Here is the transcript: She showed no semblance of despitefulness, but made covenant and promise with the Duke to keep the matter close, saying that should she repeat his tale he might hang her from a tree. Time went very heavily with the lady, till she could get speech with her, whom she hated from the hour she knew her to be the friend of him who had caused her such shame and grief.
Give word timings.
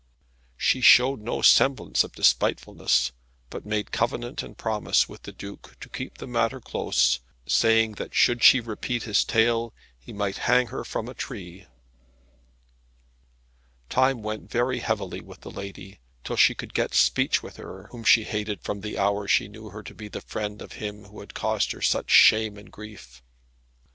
She 0.57 0.81
showed 0.81 1.21
no 1.21 1.43
semblance 1.43 2.03
of 2.03 2.13
despitefulness, 2.13 3.11
but 3.51 3.67
made 3.67 3.91
covenant 3.91 4.41
and 4.41 4.57
promise 4.57 5.07
with 5.07 5.21
the 5.21 5.31
Duke 5.31 5.77
to 5.79 5.89
keep 5.89 6.17
the 6.17 6.25
matter 6.25 6.59
close, 6.59 7.19
saying 7.45 7.91
that 8.01 8.15
should 8.15 8.41
she 8.41 8.61
repeat 8.61 9.03
his 9.03 9.23
tale 9.23 9.75
he 9.99 10.11
might 10.11 10.37
hang 10.49 10.69
her 10.69 10.83
from 10.83 11.07
a 11.07 11.13
tree. 11.13 11.67
Time 13.91 14.23
went 14.23 14.49
very 14.49 14.79
heavily 14.79 15.21
with 15.21 15.41
the 15.41 15.51
lady, 15.51 15.99
till 16.23 16.35
she 16.35 16.55
could 16.55 16.73
get 16.73 16.95
speech 16.95 17.43
with 17.43 17.57
her, 17.57 17.85
whom 17.91 18.03
she 18.03 18.23
hated 18.23 18.63
from 18.63 18.81
the 18.81 18.97
hour 18.97 19.27
she 19.27 19.47
knew 19.47 19.69
her 19.69 19.83
to 19.83 19.93
be 19.93 20.07
the 20.07 20.21
friend 20.21 20.63
of 20.63 20.71
him 20.81 21.03
who 21.05 21.19
had 21.19 21.35
caused 21.35 21.73
her 21.73 21.81
such 21.83 22.09
shame 22.09 22.57
and 22.57 22.71
grief. 22.71 23.21